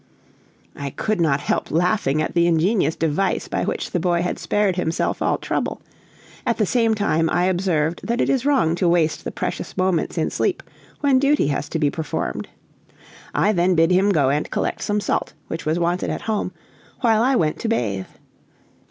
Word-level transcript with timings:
I 0.75 0.89
could 0.89 1.21
not 1.21 1.41
help 1.41 1.69
laughing 1.69 2.23
at 2.23 2.33
the 2.33 2.47
ingenious 2.47 2.95
device 2.95 3.47
by 3.47 3.63
which 3.65 3.91
the 3.91 3.99
boy 3.99 4.23
had 4.23 4.39
spared 4.39 4.75
himself 4.75 5.21
all 5.21 5.37
trouble; 5.37 5.79
at 6.43 6.57
the 6.57 6.65
same 6.65 6.95
time 6.95 7.29
I 7.29 7.43
observed 7.43 8.01
that 8.05 8.19
it 8.19 8.27
is 8.27 8.43
wrong 8.43 8.73
to 8.77 8.89
waste 8.89 9.23
the 9.23 9.31
precious 9.31 9.77
moments 9.77 10.17
in 10.17 10.31
sleep 10.31 10.63
when 11.01 11.19
duty 11.19 11.49
has 11.49 11.69
to 11.69 11.77
be 11.77 11.91
performed. 11.91 12.47
I 13.35 13.51
then 13.51 13.75
bid 13.75 13.91
him 13.91 14.09
go 14.09 14.31
and 14.31 14.49
collect 14.49 14.81
some 14.81 15.01
salt, 15.01 15.33
which 15.49 15.67
was 15.67 15.77
wanted 15.77 16.09
at 16.09 16.21
home, 16.21 16.51
while 17.01 17.21
I 17.21 17.35
went 17.35 17.59
to 17.59 17.67
bathe. 17.69 18.07